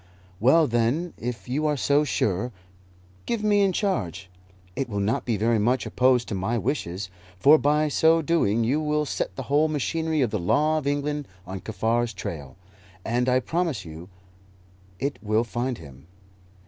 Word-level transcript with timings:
"Well, 0.39 0.65
then, 0.65 1.13
if 1.19 1.47
you 1.47 1.67
are 1.67 1.77
so 1.77 2.03
sure, 2.03 2.51
give 3.27 3.43
me 3.43 3.61
in 3.61 3.71
charge. 3.71 4.31
It 4.75 4.89
will 4.89 4.99
not 4.99 5.25
be 5.25 5.37
very 5.37 5.59
much 5.59 5.85
opposed 5.85 6.27
to 6.29 6.33
my 6.33 6.57
wishes, 6.57 7.11
for 7.37 7.59
by 7.59 7.87
so 7.87 8.23
doing 8.23 8.63
you 8.63 8.81
will 8.81 9.05
set 9.05 9.35
the 9.35 9.43
whole 9.43 9.67
machinery 9.67 10.21
of 10.23 10.31
the 10.31 10.39
law 10.39 10.79
of 10.79 10.87
England 10.87 11.27
on 11.45 11.59
Kaffar's 11.59 12.15
trail, 12.15 12.55
and 13.05 13.29
I 13.29 13.39
promise 13.41 13.85
you 13.85 14.09
it 14.97 15.19
will 15.21 15.43
find 15.43 15.77
him. 15.77 16.07